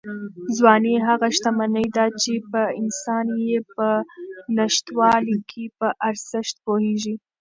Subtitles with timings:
[0.57, 2.31] ځواني هغه شتمني ده چې
[2.81, 3.87] انسان یې په
[4.57, 7.15] نشتوالي کې په ارزښت پوهېږي.